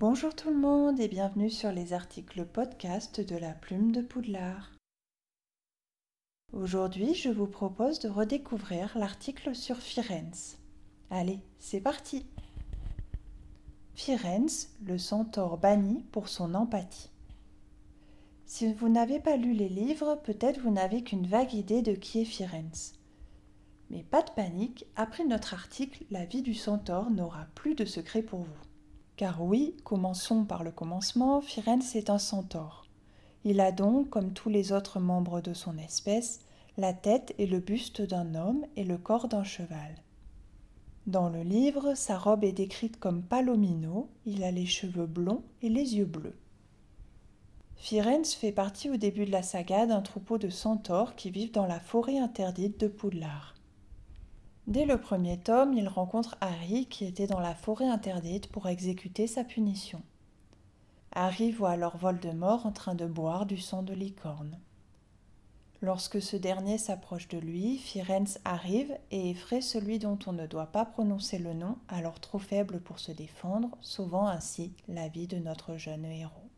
Bonjour 0.00 0.34
tout 0.34 0.48
le 0.48 0.56
monde 0.56 0.98
et 0.98 1.08
bienvenue 1.08 1.50
sur 1.50 1.72
les 1.72 1.92
articles 1.92 2.46
podcast 2.46 3.20
de 3.20 3.36
la 3.36 3.52
plume 3.52 3.92
de 3.92 4.00
Poudlard. 4.00 4.72
Aujourd'hui, 6.54 7.12
je 7.12 7.28
vous 7.28 7.46
propose 7.46 7.98
de 7.98 8.08
redécouvrir 8.08 8.96
l'article 8.96 9.54
sur 9.54 9.76
Firenze. 9.76 10.56
Allez, 11.10 11.40
c'est 11.58 11.82
parti 11.82 12.24
Firenze, 13.92 14.70
le 14.86 14.96
centaure 14.96 15.58
banni 15.58 16.02
pour 16.12 16.30
son 16.30 16.54
empathie. 16.54 17.10
Si 18.46 18.72
vous 18.72 18.88
n'avez 18.88 19.20
pas 19.20 19.36
lu 19.36 19.52
les 19.52 19.68
livres, 19.68 20.18
peut-être 20.24 20.62
vous 20.62 20.72
n'avez 20.72 21.04
qu'une 21.04 21.26
vague 21.26 21.52
idée 21.52 21.82
de 21.82 21.92
qui 21.92 22.22
est 22.22 22.24
Firenze. 22.24 22.94
Mais 23.90 24.02
pas 24.02 24.22
de 24.22 24.30
panique, 24.30 24.86
après 24.96 25.26
notre 25.26 25.52
article, 25.52 26.06
la 26.10 26.24
vie 26.24 26.40
du 26.40 26.54
centaure 26.54 27.10
n'aura 27.10 27.48
plus 27.54 27.74
de 27.74 27.84
secret 27.84 28.22
pour 28.22 28.40
vous. 28.40 28.69
Car 29.20 29.42
oui, 29.42 29.76
commençons 29.84 30.44
par 30.44 30.64
le 30.64 30.70
commencement, 30.70 31.42
Firenze 31.42 31.94
est 31.94 32.08
un 32.08 32.16
centaure. 32.16 32.86
Il 33.44 33.60
a 33.60 33.70
donc, 33.70 34.08
comme 34.08 34.32
tous 34.32 34.48
les 34.48 34.72
autres 34.72 34.98
membres 34.98 35.42
de 35.42 35.52
son 35.52 35.76
espèce, 35.76 36.40
la 36.78 36.94
tête 36.94 37.34
et 37.36 37.46
le 37.46 37.58
buste 37.58 38.00
d'un 38.00 38.34
homme 38.34 38.64
et 38.76 38.84
le 38.84 38.96
corps 38.96 39.28
d'un 39.28 39.44
cheval. 39.44 39.94
Dans 41.06 41.28
le 41.28 41.42
livre, 41.42 41.92
sa 41.94 42.16
robe 42.16 42.44
est 42.44 42.52
décrite 42.52 42.98
comme 42.98 43.22
palomino, 43.22 44.08
il 44.24 44.42
a 44.42 44.50
les 44.50 44.64
cheveux 44.64 45.04
blonds 45.04 45.42
et 45.60 45.68
les 45.68 45.96
yeux 45.96 46.06
bleus. 46.06 46.38
Firenze 47.76 48.32
fait 48.32 48.52
partie 48.52 48.88
au 48.88 48.96
début 48.96 49.26
de 49.26 49.32
la 49.32 49.42
saga 49.42 49.84
d'un 49.84 50.00
troupeau 50.00 50.38
de 50.38 50.48
centaures 50.48 51.14
qui 51.14 51.30
vivent 51.30 51.52
dans 51.52 51.66
la 51.66 51.78
forêt 51.78 52.18
interdite 52.18 52.80
de 52.80 52.88
Poudlard. 52.88 53.59
Dès 54.66 54.84
le 54.84 55.00
premier 55.00 55.38
tome, 55.38 55.72
il 55.72 55.88
rencontre 55.88 56.36
Harry 56.40 56.86
qui 56.86 57.04
était 57.04 57.26
dans 57.26 57.40
la 57.40 57.54
forêt 57.54 57.88
interdite 57.88 58.48
pour 58.48 58.68
exécuter 58.68 59.26
sa 59.26 59.42
punition. 59.42 60.02
Harry 61.12 61.50
voit 61.50 61.70
alors 61.70 61.96
Voldemort 61.96 62.66
en 62.66 62.72
train 62.72 62.94
de 62.94 63.06
boire 63.06 63.46
du 63.46 63.58
sang 63.58 63.82
de 63.82 63.94
licorne. 63.94 64.58
Lorsque 65.82 66.20
ce 66.20 66.36
dernier 66.36 66.76
s'approche 66.76 67.26
de 67.28 67.38
lui, 67.38 67.78
Firenze 67.78 68.38
arrive 68.44 68.96
et 69.10 69.30
effraie 69.30 69.62
celui 69.62 69.98
dont 69.98 70.18
on 70.26 70.32
ne 70.32 70.46
doit 70.46 70.66
pas 70.66 70.84
prononcer 70.84 71.38
le 71.38 71.54
nom, 71.54 71.78
alors 71.88 72.20
trop 72.20 72.38
faible 72.38 72.80
pour 72.80 72.98
se 72.98 73.12
défendre, 73.12 73.70
sauvant 73.80 74.28
ainsi 74.28 74.74
la 74.88 75.08
vie 75.08 75.26
de 75.26 75.38
notre 75.38 75.78
jeune 75.78 76.04
héros. 76.04 76.50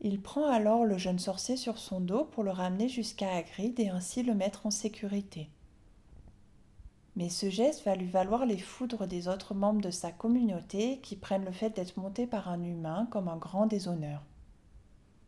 Il 0.00 0.22
prend 0.22 0.46
alors 0.46 0.84
le 0.84 0.96
jeune 0.96 1.18
sorcier 1.18 1.56
sur 1.56 1.76
son 1.76 2.00
dos 2.00 2.24
pour 2.24 2.44
le 2.44 2.52
ramener 2.52 2.88
jusqu'à 2.88 3.34
Hagrid 3.34 3.78
et 3.80 3.88
ainsi 3.88 4.22
le 4.22 4.34
mettre 4.34 4.64
en 4.64 4.70
sécurité 4.70 5.50
mais 7.16 7.28
ce 7.28 7.48
geste 7.48 7.84
va 7.84 7.94
lui 7.94 8.08
valoir 8.08 8.44
les 8.44 8.58
foudres 8.58 9.06
des 9.06 9.28
autres 9.28 9.54
membres 9.54 9.80
de 9.80 9.90
sa 9.90 10.10
communauté 10.10 10.98
qui 11.00 11.16
prennent 11.16 11.44
le 11.44 11.52
fait 11.52 11.70
d'être 11.70 11.96
monté 11.96 12.26
par 12.26 12.48
un 12.48 12.62
humain 12.62 13.06
comme 13.10 13.28
un 13.28 13.36
grand 13.36 13.66
déshonneur. 13.66 14.22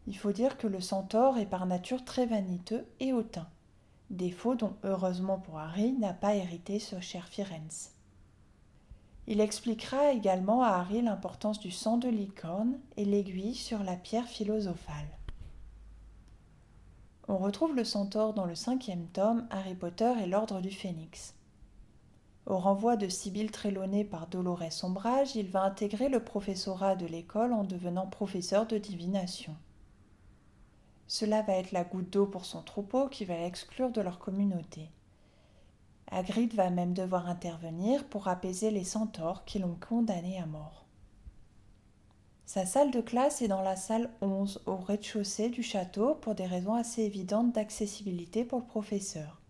Il 0.08 0.16
faut 0.16 0.32
dire 0.32 0.56
que 0.56 0.66
le 0.66 0.80
centaure 0.80 1.38
est 1.38 1.46
par 1.46 1.66
nature 1.66 2.04
très 2.04 2.26
vaniteux 2.26 2.86
et 3.00 3.12
hautain, 3.12 3.48
défaut 4.10 4.54
dont 4.54 4.76
heureusement 4.84 5.38
pour 5.38 5.58
Harry 5.58 5.92
n'a 5.92 6.12
pas 6.12 6.34
hérité 6.34 6.78
ce 6.78 7.00
cher 7.00 7.26
Firenze. 7.28 7.92
Il 9.28 9.40
expliquera 9.40 10.12
également 10.12 10.62
à 10.62 10.68
Harry 10.68 11.02
l'importance 11.02 11.58
du 11.58 11.72
sang 11.72 11.96
de 11.96 12.08
licorne 12.08 12.78
et 12.96 13.04
l'aiguille 13.04 13.56
sur 13.56 13.82
la 13.82 13.96
pierre 13.96 14.28
philosophale. 14.28 15.18
On 17.26 17.38
retrouve 17.38 17.74
le 17.74 17.82
centaure 17.82 18.34
dans 18.34 18.44
le 18.44 18.54
cinquième 18.54 19.08
tome 19.08 19.48
Harry 19.50 19.74
Potter 19.74 20.12
et 20.22 20.26
l'ordre 20.26 20.60
du 20.60 20.70
Phénix. 20.70 21.34
Au 22.46 22.58
renvoi 22.58 22.96
de 22.96 23.08
Sibylle 23.08 23.50
Trelawney 23.50 24.04
par 24.04 24.28
Dolores 24.28 24.70
Sombrage, 24.72 25.34
il 25.34 25.48
va 25.48 25.64
intégrer 25.64 26.08
le 26.08 26.22
professorat 26.22 26.94
de 26.94 27.04
l'école 27.04 27.52
en 27.52 27.64
devenant 27.64 28.06
professeur 28.06 28.66
de 28.68 28.78
divination. 28.78 29.56
Cela 31.08 31.42
va 31.42 31.54
être 31.54 31.72
la 31.72 31.82
goutte 31.82 32.12
d'eau 32.12 32.26
pour 32.26 32.44
son 32.44 32.62
troupeau 32.62 33.08
qui 33.08 33.24
va 33.24 33.36
l'exclure 33.36 33.90
de 33.90 34.00
leur 34.00 34.20
communauté. 34.20 34.92
Hagrid 36.08 36.54
va 36.54 36.70
même 36.70 36.94
devoir 36.94 37.28
intervenir 37.28 38.04
pour 38.04 38.28
apaiser 38.28 38.70
les 38.70 38.84
centaures 38.84 39.44
qui 39.44 39.58
l'ont 39.58 39.78
condamné 39.88 40.38
à 40.38 40.46
mort. 40.46 40.86
Sa 42.44 42.64
salle 42.64 42.92
de 42.92 43.00
classe 43.00 43.42
est 43.42 43.48
dans 43.48 43.62
la 43.62 43.74
salle 43.74 44.08
11 44.20 44.62
au 44.66 44.76
rez-de-chaussée 44.76 45.48
du 45.48 45.64
château 45.64 46.14
pour 46.14 46.36
des 46.36 46.46
raisons 46.46 46.74
assez 46.74 47.02
évidentes 47.02 47.52
d'accessibilité 47.52 48.44
pour 48.44 48.60
le 48.60 48.66
professeur. 48.66 49.40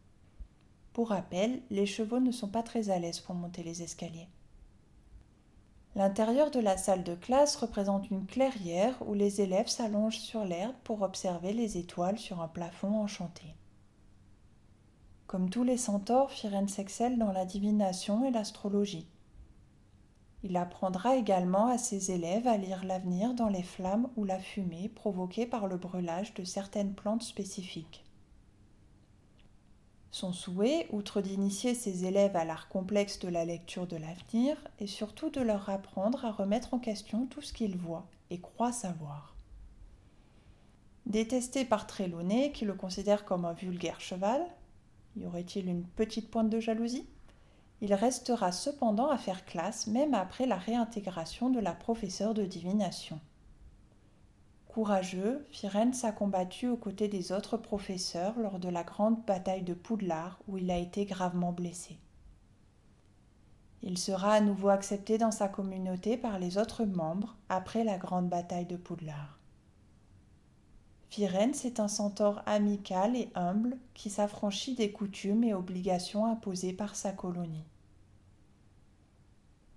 Pour 0.96 1.10
rappel, 1.10 1.60
les 1.68 1.84
chevaux 1.84 2.20
ne 2.20 2.32
sont 2.32 2.48
pas 2.48 2.62
très 2.62 2.88
à 2.88 2.98
l'aise 2.98 3.20
pour 3.20 3.34
monter 3.34 3.62
les 3.62 3.82
escaliers. 3.82 4.30
L'intérieur 5.94 6.50
de 6.50 6.58
la 6.58 6.78
salle 6.78 7.04
de 7.04 7.14
classe 7.14 7.54
représente 7.56 8.10
une 8.10 8.24
clairière 8.24 8.96
où 9.06 9.12
les 9.12 9.42
élèves 9.42 9.68
s'allongent 9.68 10.20
sur 10.20 10.46
l'herbe 10.46 10.74
pour 10.84 11.02
observer 11.02 11.52
les 11.52 11.76
étoiles 11.76 12.18
sur 12.18 12.40
un 12.40 12.48
plafond 12.48 12.98
enchanté. 12.98 13.44
Comme 15.26 15.50
tous 15.50 15.64
les 15.64 15.76
centaures, 15.76 16.30
Firenze 16.30 16.78
excelle 16.78 17.18
dans 17.18 17.32
la 17.32 17.44
divination 17.44 18.24
et 18.24 18.30
l'astrologie. 18.30 19.06
Il 20.44 20.56
apprendra 20.56 21.16
également 21.16 21.66
à 21.66 21.76
ses 21.76 22.10
élèves 22.10 22.46
à 22.46 22.56
lire 22.56 22.86
l'avenir 22.86 23.34
dans 23.34 23.50
les 23.50 23.62
flammes 23.62 24.08
ou 24.16 24.24
la 24.24 24.38
fumée 24.38 24.88
provoquée 24.88 25.44
par 25.44 25.66
le 25.66 25.76
brûlage 25.76 26.32
de 26.32 26.44
certaines 26.44 26.94
plantes 26.94 27.22
spécifiques. 27.22 28.05
Son 30.16 30.32
souhait, 30.32 30.86
outre 30.92 31.20
d'initier 31.20 31.74
ses 31.74 32.06
élèves 32.06 32.36
à 32.36 32.46
l'art 32.46 32.70
complexe 32.70 33.18
de 33.18 33.28
la 33.28 33.44
lecture 33.44 33.86
de 33.86 33.98
l'avenir, 33.98 34.56
est 34.78 34.86
surtout 34.86 35.28
de 35.28 35.42
leur 35.42 35.68
apprendre 35.68 36.24
à 36.24 36.32
remettre 36.32 36.72
en 36.72 36.78
question 36.78 37.26
tout 37.26 37.42
ce 37.42 37.52
qu'ils 37.52 37.76
voient 37.76 38.06
et 38.30 38.40
croient 38.40 38.72
savoir. 38.72 39.36
Détesté 41.04 41.66
par 41.66 41.86
Trelawney, 41.86 42.50
qui 42.52 42.64
le 42.64 42.72
considère 42.72 43.26
comme 43.26 43.44
un 43.44 43.52
vulgaire 43.52 44.00
cheval, 44.00 44.42
y 45.18 45.26
aurait-il 45.26 45.68
une 45.68 45.84
petite 45.84 46.30
pointe 46.30 46.48
de 46.48 46.60
jalousie? 46.60 47.06
Il 47.82 47.92
restera 47.92 48.52
cependant 48.52 49.10
à 49.10 49.18
faire 49.18 49.44
classe 49.44 49.86
même 49.86 50.14
après 50.14 50.46
la 50.46 50.56
réintégration 50.56 51.50
de 51.50 51.60
la 51.60 51.74
professeure 51.74 52.32
de 52.32 52.46
divination. 52.46 53.20
Courageux, 54.76 55.42
Firenze 55.48 56.04
a 56.04 56.12
combattu 56.12 56.68
aux 56.68 56.76
côtés 56.76 57.08
des 57.08 57.32
autres 57.32 57.56
professeurs 57.56 58.38
lors 58.38 58.58
de 58.58 58.68
la 58.68 58.82
grande 58.84 59.24
bataille 59.24 59.62
de 59.62 59.72
Poudlard 59.72 60.38
où 60.48 60.58
il 60.58 60.70
a 60.70 60.76
été 60.76 61.06
gravement 61.06 61.50
blessé. 61.50 61.96
Il 63.82 63.96
sera 63.96 64.32
à 64.32 64.42
nouveau 64.42 64.68
accepté 64.68 65.16
dans 65.16 65.30
sa 65.30 65.48
communauté 65.48 66.18
par 66.18 66.38
les 66.38 66.58
autres 66.58 66.84
membres 66.84 67.38
après 67.48 67.84
la 67.84 67.96
grande 67.96 68.28
bataille 68.28 68.66
de 68.66 68.76
Poudlard. 68.76 69.38
Firenze 71.08 71.64
est 71.64 71.80
un 71.80 71.88
centaure 71.88 72.42
amical 72.44 73.16
et 73.16 73.30
humble 73.34 73.78
qui 73.94 74.10
s'affranchit 74.10 74.74
des 74.74 74.92
coutumes 74.92 75.42
et 75.44 75.54
obligations 75.54 76.26
imposées 76.26 76.74
par 76.74 76.96
sa 76.96 77.12
colonie. 77.12 77.64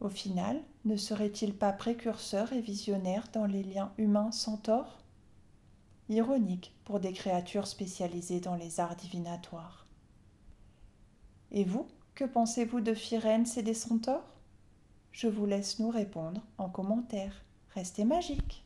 Au 0.02 0.10
final, 0.10 0.62
ne 0.86 0.96
serait-il 0.96 1.54
pas 1.54 1.74
précurseur 1.74 2.54
et 2.54 2.62
visionnaire 2.62 3.28
dans 3.34 3.46
les 3.46 3.64
liens 3.64 3.92
humains-centaures 3.98 5.00
Ironique 6.08 6.74
pour 6.86 7.00
des 7.00 7.14
créatures 7.14 7.68
spécialisées 7.68 8.40
dans 8.40 8.56
les 8.56 8.80
arts 8.80 8.96
divinatoires. 8.96 9.86
Et 11.52 11.64
vous, 11.64 11.88
que 12.16 12.24
pensez-vous 12.24 12.82
de 12.82 12.94
Firenze 12.94 13.58
et 13.58 13.64
des 13.64 13.74
centaures? 13.74 14.34
Je 15.12 15.28
vous 15.28 15.46
laisse 15.46 15.80
nous 15.80 15.90
répondre 15.90 16.42
en 16.58 16.70
commentaire. 16.70 17.44
Restez 17.76 18.06
magiques 18.06 18.66